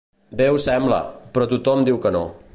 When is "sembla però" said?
0.63-1.49